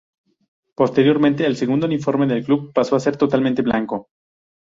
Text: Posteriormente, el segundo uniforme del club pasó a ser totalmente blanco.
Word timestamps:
Posteriormente, 0.75 1.45
el 1.45 1.55
segundo 1.57 1.85
uniforme 1.85 2.25
del 2.25 2.43
club 2.43 2.73
pasó 2.73 2.95
a 2.95 2.99
ser 2.99 3.17
totalmente 3.17 3.61
blanco. 3.61 4.09